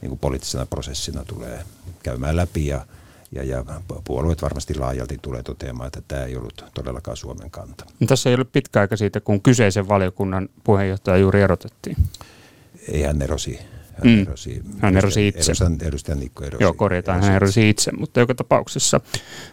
[0.00, 1.64] niin kuin poliittisena prosessina tulee
[2.02, 2.86] käymään läpi ja
[3.34, 3.64] ja, ja
[4.04, 7.84] puolueet varmasti laajalti tulee toteamaan, että tämä ei ollut todellakaan Suomen kanta.
[8.00, 11.96] No, tässä ei ollut pitkä aika siitä, kun kyseisen valiokunnan puheenjohtaja juuri erotettiin.
[12.88, 13.58] Ei hän erosi.
[13.92, 14.22] Hän mm.
[14.22, 15.40] erosi, hän erosi itse.
[15.40, 16.64] Edustajan, edustajan Nikko erosi.
[16.64, 19.00] Joo, korjataan, erosi hän erosi itse, mutta joka tapauksessa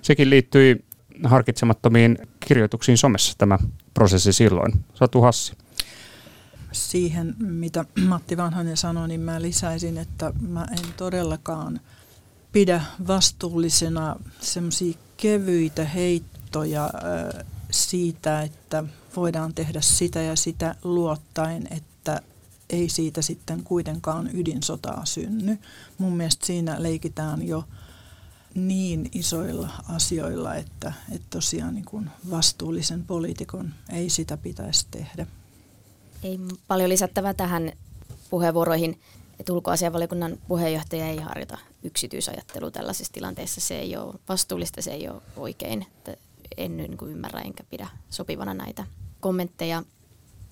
[0.02, 0.86] sekin liittyi
[1.24, 2.18] harkitsemattomiin
[2.48, 3.60] kirjoituksiin somessa tämä
[3.94, 4.74] prosessi silloin.
[4.94, 5.54] Satu Hassi.
[6.72, 11.80] Siihen, mitä Matti Vanhanen sanoi, niin mä lisäisin, että mä en todellakaan–
[12.52, 16.90] pidä vastuullisena semmoisia kevyitä heittoja
[17.72, 18.84] siitä, että
[19.16, 22.22] voidaan tehdä sitä ja sitä luottaen, että
[22.70, 25.58] ei siitä sitten kuitenkaan ydinsotaa synny.
[25.98, 27.64] Mun mielestä siinä leikitään jo
[28.56, 35.28] niin isoilla asioilla, että, että tosiaan niin kuin vastuullisen poliitikon ei sitä pitäisi tehdä.
[36.24, 37.72] Ei paljon lisättävää tähän
[38.30, 39.00] puheenvuoroihin
[39.40, 43.62] että ulkoasianvaliokunnan puheenjohtaja ei harjoita yksityisajattelu tällaisessa tilanteessa.
[43.62, 45.86] Se ei ole vastuullista, se ei ole oikein.
[46.58, 48.86] En niin kuin ymmärrä enkä pidä sopivana näitä
[49.20, 49.84] kommentteja.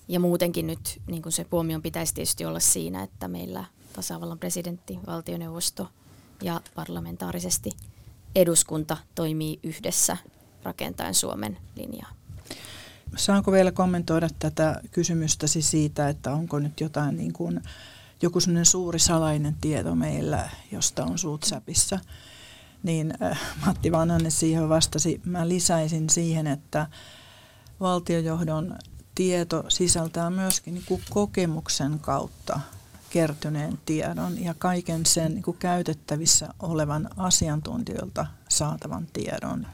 [0.08, 4.98] Ja muutenkin nyt niin kuin se huomion pitäisi tietysti olla siinä, että meillä tasavallan presidentti,
[5.06, 5.88] valtioneuvosto
[6.42, 7.70] ja parlamentaarisesti
[8.34, 10.16] eduskunta toimii yhdessä
[10.62, 12.12] rakentaen Suomen linjaa.
[13.16, 17.60] Saanko vielä kommentoida tätä kysymystäsi siitä, että onko nyt jotain niin kuin
[18.22, 22.00] joku sellainen suuri salainen tieto meillä, josta on suut säpissä,
[22.82, 25.20] niin äh, Matti Vanhanen siihen vastasi.
[25.24, 26.86] Mä lisäisin siihen, että
[27.80, 28.78] valtiojohdon
[29.14, 32.60] tieto sisältää myöskin niin kuin kokemuksen kautta
[33.10, 39.66] kertyneen tiedon ja kaiken sen niin kuin käytettävissä olevan asiantuntijoilta saatavan tiedon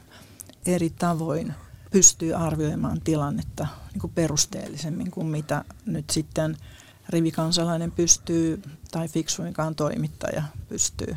[0.65, 1.53] eri tavoin
[1.95, 6.57] pystyy arvioimaan tilannetta niin kuin perusteellisemmin kuin mitä nyt sitten–
[7.09, 11.15] rivikansalainen pystyy tai fiksuinkaan toimittaja pystyy.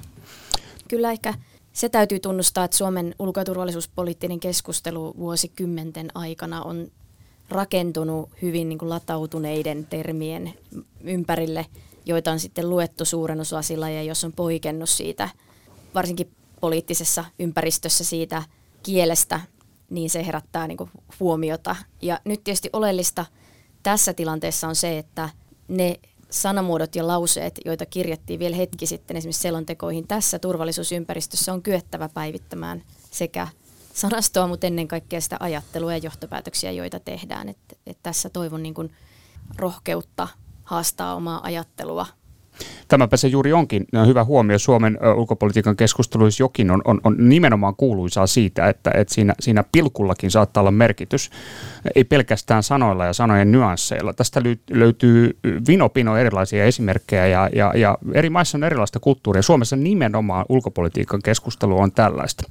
[0.88, 1.34] Kyllä ehkä
[1.72, 6.90] se täytyy tunnustaa, että Suomen ulko- ja turvallisuuspoliittinen keskustelu vuosikymmenten aikana on
[7.48, 10.54] rakentunut hyvin niin kuin latautuneiden termien
[11.00, 11.66] ympärille,
[12.06, 15.28] joita on sitten luettu suuren osasilla ja jos on poikennut siitä,
[15.94, 18.42] varsinkin poliittisessa ympäristössä siitä
[18.82, 19.40] kielestä,
[19.90, 21.76] niin se herättää niin kuin huomiota.
[22.02, 23.26] Ja nyt tietysti oleellista
[23.82, 25.28] tässä tilanteessa on se, että
[25.68, 32.08] ne sanamuodot ja lauseet, joita kirjattiin vielä hetki sitten esimerkiksi selontekoihin tässä turvallisuusympäristössä, on kyettävä
[32.08, 33.48] päivittämään sekä
[33.94, 37.48] sanastoa, mutta ennen kaikkea sitä ajattelua ja johtopäätöksiä, joita tehdään.
[37.48, 38.92] Et, et tässä toivon niin kuin
[39.56, 40.28] rohkeutta
[40.64, 42.06] haastaa omaa ajattelua
[42.88, 44.58] Tämäpä se juuri onkin hyvä huomio.
[44.58, 50.30] Suomen ulkopolitiikan keskusteluissa jokin on, on, on nimenomaan kuuluisaa siitä, että, että siinä, siinä pilkullakin
[50.30, 51.30] saattaa olla merkitys.
[51.94, 54.12] Ei pelkästään sanoilla ja sanojen nyansseilla.
[54.12, 59.42] Tästä löytyy vinopino erilaisia esimerkkejä ja, ja, ja eri maissa on erilaista kulttuuria.
[59.42, 62.50] Suomessa nimenomaan ulkopolitiikan keskustelu on tällaista.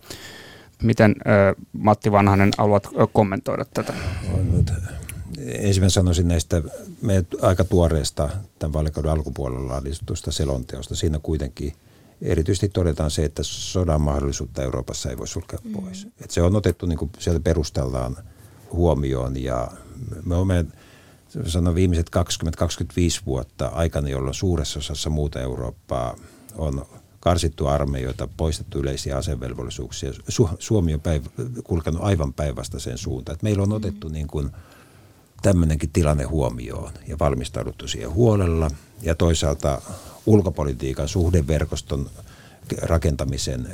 [0.84, 1.16] Miten
[1.74, 3.94] Matti Vanhanen haluat kommentoida tätä?
[5.48, 6.62] Ensimmäinen sanoisin näistä
[7.02, 8.30] meidän aika tuoreesta
[8.60, 10.96] tämän vaalikauden alkupuolella laaditusta selonteosta.
[10.96, 11.74] Siinä kuitenkin
[12.22, 15.72] erityisesti todetaan se, että sodan mahdollisuutta Euroopassa ei voi sulkea mm.
[15.72, 16.06] pois.
[16.06, 16.12] Mm.
[16.22, 18.18] Et se on otettu niin kuin sieltä perustellaan
[18.72, 19.72] huomioon ja
[20.26, 20.66] me olemme
[21.46, 22.10] sanon viimeiset
[23.22, 26.16] 20-25 vuotta aikana, jolloin suuressa osassa muuta Eurooppaa
[26.56, 26.86] on
[27.20, 30.12] karsittu armeijoita, poistettu yleisiä asevelvollisuuksia.
[30.12, 33.34] Su- Suomi on päiv- kulkenut aivan päinvastaiseen suuntaan.
[33.36, 34.14] Et meillä on otettu mm.
[34.14, 34.50] niin kuin–
[35.42, 38.72] tämmöinenkin tilanne huomioon ja valmistauduttu siihen huolella.
[39.02, 39.82] Ja toisaalta
[40.26, 42.10] ulkopolitiikan suhdeverkoston
[42.82, 43.68] rakentamisen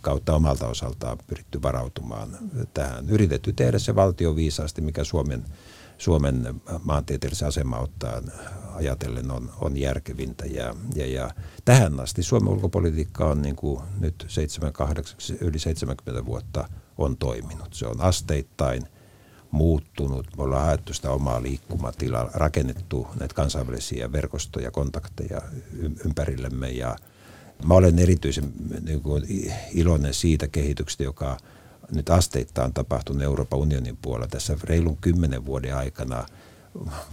[0.00, 2.38] kautta omalta osaltaan pyritty varautumaan
[2.74, 3.08] tähän.
[3.10, 5.44] Yritetty tehdä se valtio viisaasti, mikä Suomen,
[5.98, 8.22] Suomen maantieteellisen asema ottaa
[8.74, 10.46] ajatellen on, on järkevintä.
[10.46, 11.30] Ja, ja, ja
[11.64, 17.74] tähän asti Suomen ulkopolitiikka on niin kuin nyt 7, 8, yli 70 vuotta on toiminut.
[17.74, 18.82] Se on asteittain–
[19.50, 20.26] muuttunut.
[20.36, 25.40] Me ollaan haettu sitä omaa liikkumatilaa, rakennettu näitä kansainvälisiä verkostoja, kontakteja
[26.04, 26.96] ympärillemme ja
[27.64, 28.52] mä olen erityisen
[28.84, 29.24] niin kuin,
[29.72, 31.36] iloinen siitä kehityksestä, joka
[31.94, 36.26] nyt asteittain tapahtunut Euroopan unionin puolella tässä reilun kymmenen vuoden aikana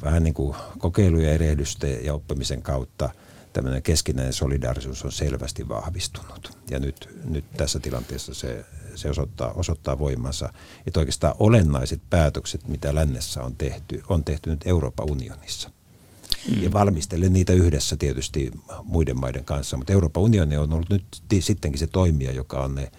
[0.04, 3.10] vähän niin kuin kokeiluja, erehdystä ja oppimisen kautta
[3.54, 6.58] tämmöinen keskinäinen solidaarisuus on selvästi vahvistunut.
[6.70, 8.66] Ja nyt, nyt tässä tilanteessa se
[8.98, 10.54] se osoittaa, osoittaa voimansa.
[10.88, 15.70] Että oikeastaan olennaiset päätökset, mitä lännessä on tehty, on tehty nyt Euroopan unionissa.
[16.50, 16.64] Mm.
[16.64, 18.52] Ja valmistelen niitä yhdessä tietysti
[18.84, 21.06] muiden maiden kanssa, mutta Euroopan unioni on ollut nyt
[21.40, 22.92] sittenkin se toimija, joka on ne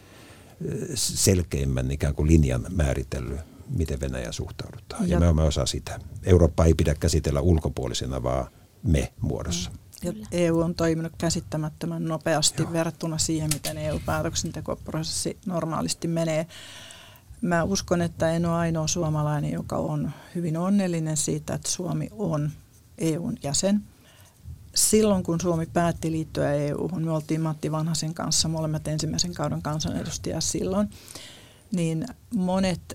[0.94, 5.08] selkeimmän ikään kuin linjan määritellyt, miten Venäjä suhtaudutaan.
[5.08, 6.00] Ja, ja me olemme osa sitä.
[6.22, 8.46] Eurooppa ei pidä käsitellä ulkopuolisena, vaan
[8.82, 9.70] me muodossa.
[9.70, 9.76] Mm.
[10.02, 12.72] Ja EU on toiminut käsittämättömän nopeasti Joo.
[12.72, 16.46] verrattuna siihen, miten EU-päätöksentekoprosessi normaalisti menee.
[17.40, 22.50] Mä uskon, että en ole ainoa suomalainen, joka on hyvin onnellinen siitä, että Suomi on
[22.98, 23.82] EUn jäsen.
[24.74, 30.40] Silloin kun Suomi päätti liittyä EU-hun, me oltiin Matti Vanhasen kanssa molemmat ensimmäisen kauden kansanedustajia
[30.40, 30.90] silloin,
[31.72, 32.94] niin monet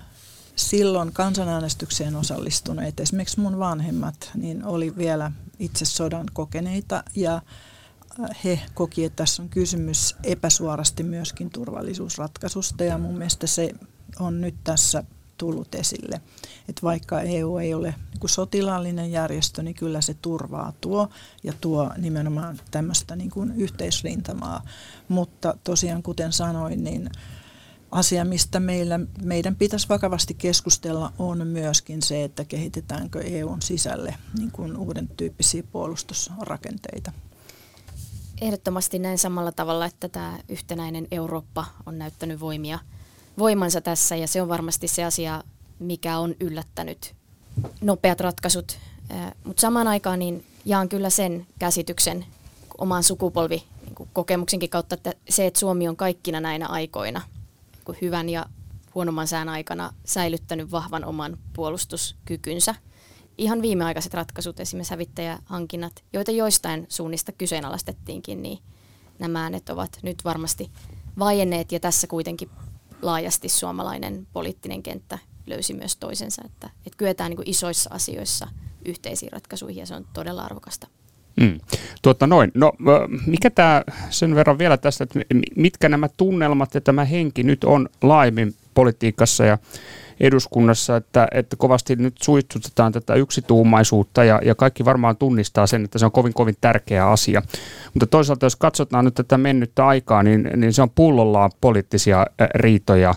[0.56, 8.60] silloin kansanäänestykseen osallistuneet, esimerkiksi mun vanhemmat, niin oli vielä itse sodan kokeneita ja äh, he
[8.74, 13.74] koki, että tässä on kysymys epäsuorasti myöskin turvallisuusratkaisusta ja mun mielestä se
[14.20, 15.04] on nyt tässä
[15.42, 16.22] tullut esille.
[16.70, 21.10] Että vaikka EU ei ole niin sotilaallinen järjestö, niin kyllä se turvaa tuo
[21.44, 24.62] ja tuo nimenomaan tämmöistä niin kuin yhteisrintamaa.
[25.08, 27.10] Mutta tosiaan kuten sanoin, niin
[27.92, 34.52] asia, mistä meillä, meidän pitäisi vakavasti keskustella, on myöskin se, että kehitetäänkö EUn sisälle niin
[34.52, 37.12] kuin uuden tyyppisiä puolustusrakenteita.
[38.42, 42.80] Ehdottomasti näin samalla tavalla, että tämä yhtenäinen Eurooppa on näyttänyt voimia,
[43.38, 45.44] voimansa tässä ja se on varmasti se asia,
[45.80, 47.16] mikä on yllättänyt
[47.82, 48.78] nopeat ratkaisut.
[49.44, 52.26] Mutta samaan aikaan niin jaan kyllä sen käsityksen
[52.78, 53.64] oman sukupolvi
[54.14, 57.22] kokemuksenkin kautta, että se, että Suomi on kaikkina näinä aikoina–
[58.02, 58.46] hyvän ja
[58.96, 62.76] huonomman sään aikana säilyttänyt vahvan oman puolustuskykynsä.
[63.38, 68.60] Ihan viimeaikaiset ratkaisut, esimerkiksi hävittäjähankinnat, joita joistain suunnista kyseenalaistettiinkin, niin
[69.20, 70.72] nämä äänet ovat nyt varmasti
[71.20, 72.50] vaienneet ja tässä kuitenkin
[73.02, 78.48] laajasti suomalainen poliittinen kenttä löysi myös toisensa, että, että kyetään niin isoissa asioissa
[78.86, 80.88] yhteisiin ratkaisuihin ja se on todella arvokasta.
[81.42, 81.60] Mm.
[82.02, 82.52] Tuota noin.
[82.54, 82.72] No,
[83.26, 85.20] mikä tämä sen verran vielä tästä, että
[85.56, 89.58] mitkä nämä tunnelmat ja tämä henki nyt on laajemmin politiikassa ja
[90.20, 96.00] eduskunnassa, että, että kovasti nyt suitsutetaan tätä yksituumaisuutta ja, ja kaikki varmaan tunnistaa sen, että
[96.00, 97.42] se on kovin kovin tärkeä asia.
[97.94, 102.26] Mutta toisaalta jos katsotaan nyt tätä mennyttä aikaa, niin, niin se on pullollaan poliittisia
[102.56, 103.16] riitoja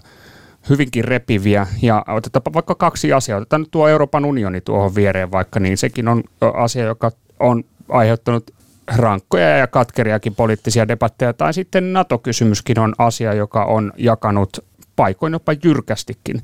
[0.68, 1.66] hyvinkin repiviä.
[1.82, 3.38] Ja otetaan vaikka kaksi asiaa.
[3.38, 6.22] Otetaan nyt tuo Euroopan unioni tuohon viereen vaikka, niin sekin on
[6.54, 7.10] asia, joka
[7.40, 8.50] on aiheuttanut
[8.96, 11.32] rankkoja ja katkeriakin poliittisia debatteja.
[11.32, 14.64] Tai sitten NATO-kysymyskin on asia, joka on jakanut
[14.96, 16.42] paikoin jopa jyrkästikin.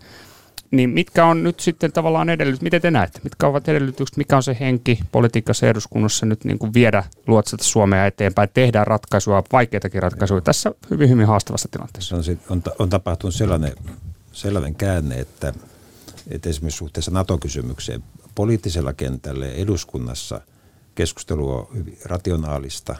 [0.70, 4.42] Niin mitkä on nyt sitten tavallaan edellytykset, miten te näette, mitkä ovat edellytykset, mikä on
[4.42, 10.40] se henki politiikassa eduskunnassa nyt niin kuin viedä, luotsata Suomea eteenpäin, tehdä ratkaisua, vaikeitakin ratkaisuja
[10.40, 12.16] tässä hyvin, hyvin haastavassa tilanteessa?
[12.16, 13.72] On, on, on tapahtunut sellainen,
[14.32, 15.52] sellainen käänne, että,
[16.30, 20.40] että esimerkiksi suhteessa NATO-kysymykseen poliittisella kentällä eduskunnassa
[21.00, 22.96] keskustelu on hyvin rationaalista,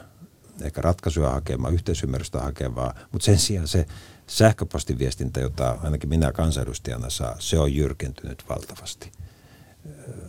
[0.61, 3.85] ehkä ratkaisuja hakevaa, yhteisymmärrystä hakevaa, mutta sen sijaan se
[4.27, 9.11] sähköpostiviestintä, jota ainakin minä kansanedustajana saa, se on jyrkentynyt valtavasti.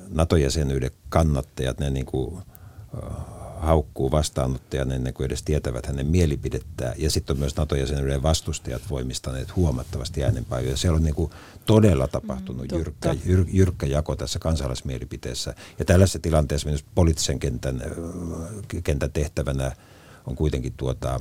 [0.08, 2.42] NATO-jäsenyyden kannattajat, ne niin kuin
[3.62, 6.94] haukkuu vastaanottajan ennen kuin edes tietävät hänen mielipidettään.
[6.98, 10.76] Ja sitten on myös NATO-jäsenyyden vastustajat voimistaneet huomattavasti äänenpainoja.
[10.76, 11.30] Siellä on niin kuin
[11.66, 15.54] todella tapahtunut mm, jyrkkä, jyr, jyrkkä jako tässä kansalaismielipiteessä.
[15.78, 17.82] Ja tällaisessa tilanteessa myös poliittisen kentän,
[18.84, 19.72] kentän tehtävänä
[20.26, 21.20] on kuitenkin tuota,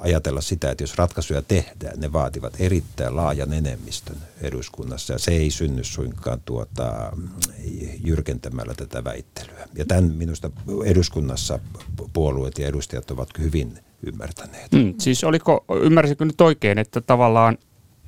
[0.00, 5.50] ajatella sitä, että jos ratkaisuja tehdään, ne vaativat erittäin laajan enemmistön eduskunnassa ja se ei
[5.50, 7.12] synny suinkaan tuota,
[8.04, 9.68] jyrkentämällä tätä väittelyä.
[9.74, 10.50] Ja tämän minusta
[10.84, 11.58] eduskunnassa
[12.12, 14.72] puolueet ja edustajat ovat hyvin ymmärtäneet.
[14.72, 17.58] Hmm, siis oliko, ymmärsikö nyt oikein, että tavallaan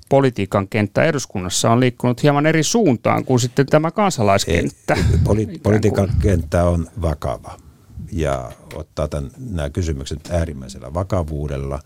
[0.09, 4.95] politiikan kenttä eduskunnassa on liikkunut hieman eri suuntaan kuin sitten tämä kansalaiskenttä?
[4.95, 7.70] Ei, poli- politiikan kenttä on vakava
[8.13, 11.81] ja ottaa tämän, nämä kysymykset äärimmäisellä vakavuudella,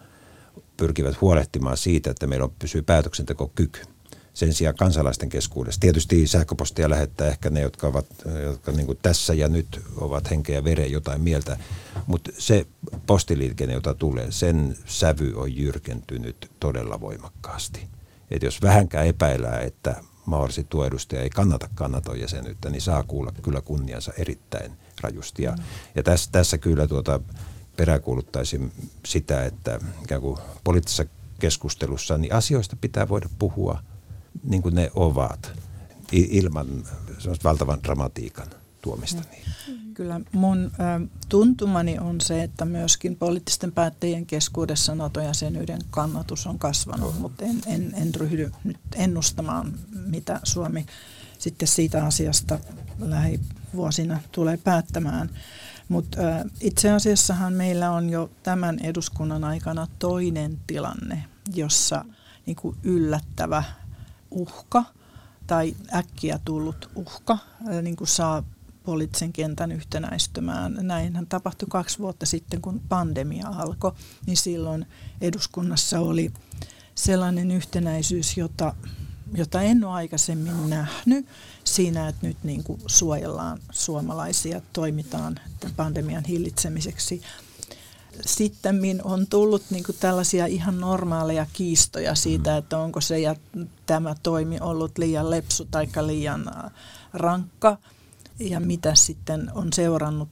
[0.76, 3.80] pyrkivät huolehtimaan siitä, että meillä on pysyy päätöksentekokyky.
[4.34, 5.80] Sen sijaan kansalaisten keskuudessa.
[5.80, 8.06] Tietysti sähköpostia lähettää ehkä ne, jotka, ovat,
[8.42, 11.56] jotka niin tässä ja nyt ovat henkeä ja veren jotain mieltä.
[12.06, 12.66] Mutta se
[13.06, 17.88] postiliikenne, jota tulee, sen sävy on jyrkentynyt todella voimakkaasti.
[18.30, 23.32] Et jos vähänkään epäilää, että mahdollisesti tuo edustaja ei kannata kannaton jäsenyyttä, niin saa kuulla
[23.42, 25.42] kyllä kunniansa erittäin rajusti.
[25.42, 25.62] Ja, mm.
[25.94, 27.20] ja tässä, tässä kyllä tuota,
[27.76, 28.72] peräkuuluttaisin
[29.06, 31.04] sitä, että ikään kuin poliittisessa
[31.38, 33.82] keskustelussa niin asioista pitää voida puhua
[34.44, 35.52] niin kuin ne ovat,
[36.12, 36.84] ilman
[37.44, 38.46] valtavan dramatiikan
[38.82, 39.22] tuomista.
[39.30, 39.44] Niin.
[39.94, 47.14] Kyllä mun ä, tuntumani on se, että myöskin poliittisten päättäjien keskuudessa NATO-jäsenyyden kannatus on kasvanut,
[47.14, 47.20] no.
[47.20, 49.72] mutta en, en, en ryhdy nyt ennustamaan,
[50.06, 50.86] mitä Suomi
[51.38, 52.58] sitten siitä asiasta
[53.74, 55.30] lähivuosina tulee päättämään.
[55.88, 56.18] Mutta
[56.60, 62.04] itse asiassahan meillä on jo tämän eduskunnan aikana toinen tilanne, jossa
[62.46, 63.64] niin kuin yllättävä
[64.30, 64.84] uhka
[65.46, 67.38] tai äkkiä tullut uhka
[67.82, 68.42] niin kuin saa
[68.84, 70.78] poliittisen kentän yhtenäistymään.
[70.80, 73.92] Näinhän tapahtui kaksi vuotta sitten, kun pandemia alkoi,
[74.26, 74.86] niin silloin
[75.20, 76.32] eduskunnassa oli
[76.94, 78.74] sellainen yhtenäisyys, jota,
[79.34, 81.26] jota en ole aikaisemmin nähnyt
[81.64, 85.40] siinä, että nyt niin kuin suojellaan suomalaisia, toimitaan
[85.76, 87.22] pandemian hillitsemiseksi.
[88.26, 92.58] Sitten on tullut niin kuin tällaisia ihan normaaleja kiistoja siitä, mm.
[92.58, 93.36] että onko se ja
[93.86, 96.44] tämä toimi ollut liian lepsu tai liian
[97.12, 97.78] rankka
[98.38, 100.28] ja mitä sitten on seurannut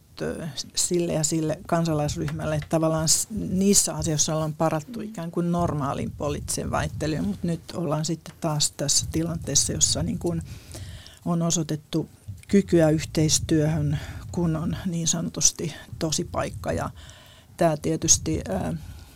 [0.74, 7.24] sille ja sille kansalaisryhmälle, että tavallaan niissä asioissa ollaan parattu ikään kuin normaalin poliittisen väittelyyn,
[7.24, 10.42] mutta nyt ollaan sitten taas tässä tilanteessa, jossa niin kuin
[11.24, 12.08] on osoitettu
[12.48, 13.98] kykyä yhteistyöhön,
[14.32, 16.90] kun on niin sanotusti tosi paikka ja
[17.56, 18.42] tämä tietysti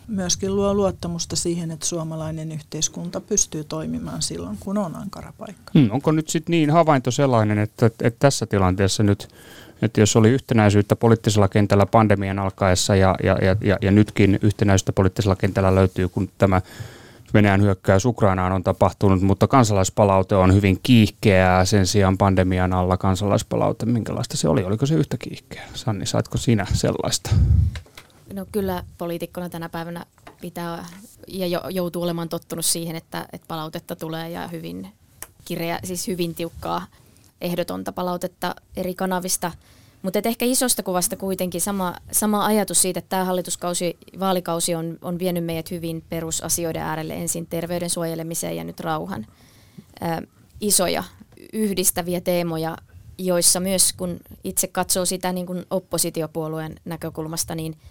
[0.07, 5.71] myöskin luo luottamusta siihen, että suomalainen yhteiskunta pystyy toimimaan silloin, kun on ankara paikka.
[5.73, 9.29] Hmm, onko nyt sitten niin havainto sellainen, että, että tässä tilanteessa nyt,
[9.81, 14.93] että jos oli yhtenäisyyttä poliittisella kentällä pandemian alkaessa ja, ja, ja, ja, ja nytkin yhtenäisyyttä
[14.93, 16.61] poliittisella kentällä löytyy, kun tämä
[17.33, 21.65] Venäjän hyökkäys Ukrainaan on tapahtunut, mutta kansalaispalaute on hyvin kiihkeää.
[21.65, 24.63] Sen sijaan pandemian alla kansalaispalaute, minkälaista se oli?
[24.63, 25.67] Oliko se yhtä kiihkeää?
[25.73, 27.29] Sanni, saatko sinä sellaista?
[28.33, 30.05] No kyllä poliitikkona tänä päivänä
[30.41, 30.85] pitää
[31.27, 34.87] ja joutuu olemaan tottunut siihen, että, että palautetta tulee ja hyvin
[35.45, 36.85] kireä, siis hyvin tiukkaa
[37.41, 39.51] ehdotonta palautetta eri kanavista.
[40.01, 45.19] Mutta ehkä isosta kuvasta kuitenkin sama, sama ajatus siitä, että tämä hallituskausi, vaalikausi on, on
[45.19, 49.25] vienyt meidät hyvin perusasioiden äärelle ensin terveyden suojelemiseen ja nyt rauhan.
[50.01, 50.21] Ää,
[50.61, 51.03] isoja
[51.53, 52.77] yhdistäviä teemoja,
[53.17, 57.77] joissa myös kun itse katsoo sitä niin kuin oppositiopuolueen näkökulmasta, niin–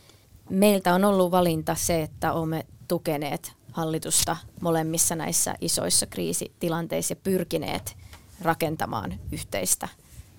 [0.51, 7.97] meiltä on ollut valinta se, että olemme tukeneet hallitusta molemmissa näissä isoissa kriisitilanteissa ja pyrkineet
[8.41, 9.89] rakentamaan yhteistä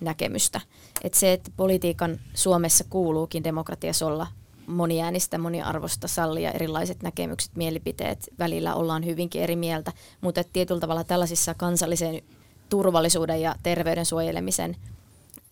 [0.00, 0.60] näkemystä.
[1.04, 4.26] Et se, että politiikan Suomessa kuuluukin demokratiassa olla
[4.66, 11.54] moniäänistä, moniarvosta, sallia erilaiset näkemykset, mielipiteet, välillä ollaan hyvinkin eri mieltä, mutta tietyllä tavalla tällaisissa
[11.54, 12.22] kansallisen
[12.68, 14.76] turvallisuuden ja terveyden suojelemisen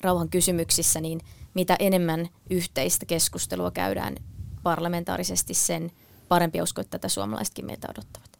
[0.01, 1.20] rauhan kysymyksissä, niin
[1.55, 4.16] mitä enemmän yhteistä keskustelua käydään
[4.62, 5.92] parlamentaarisesti, sen
[6.28, 8.30] parempi usko, että tätä suomalaisetkin meiltä odottavat.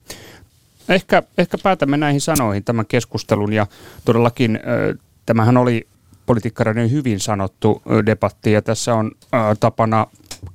[0.89, 3.67] Ehkä, ehkä päätämme näihin sanoihin tämän keskustelun ja
[4.05, 5.87] todellakin äh, tämähän oli
[6.27, 9.13] politiikkaradion hyvin sanottu debatti ja tässä on
[9.61, 10.07] tapana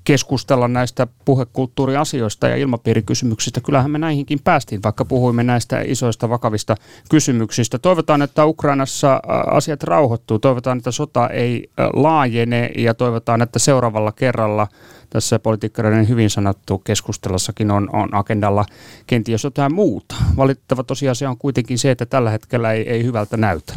[0.04, 3.62] keskustella näistä puhekulttuuriasioista ja ilmapiirikysymyksistä.
[3.62, 6.76] Kyllähän me näihinkin päästiin, vaikka puhuimme näistä isoista vakavista
[7.10, 7.80] kysymyksistä.
[7.80, 9.22] Toivotaan, että Ukrainassa
[9.52, 10.40] asiat rauhoittuu.
[10.40, 14.68] Toivotaan, että sota ei laajene ja toivotaan, että seuraavalla kerralla–
[15.12, 18.66] tässä politiikkareiden hyvin sanottu keskustelussakin on, on agendalla
[19.08, 20.16] kenties jotain muuta.
[20.38, 23.74] Valittava tosiasia on kuitenkin se, että tällä hetkellä ei, ei hyvältä näytä.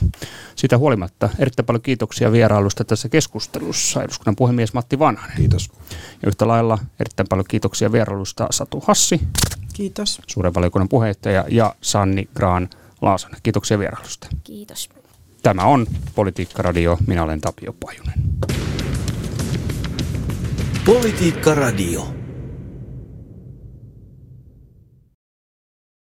[0.57, 4.03] Siitä huolimatta erittäin paljon kiitoksia vierailusta tässä keskustelussa.
[4.03, 5.37] Eduskunnan puhemies Matti Vanhanen.
[5.37, 5.71] Kiitos.
[6.23, 9.21] Ja yhtä lailla erittäin paljon kiitoksia vierailusta Satu Hassi.
[9.75, 10.21] Kiitos.
[10.27, 12.69] Suuren valiokunnan puheenjohtaja ja Sanni Graan
[13.03, 13.41] Laasonen.
[13.43, 14.29] Kiitoksia vierailusta.
[14.45, 14.91] Kiitos.
[15.43, 16.99] Tämä on Politiikka-radio.
[17.07, 18.15] Minä olen Tapio Pajunen.
[20.85, 22.24] Politiikka Radio.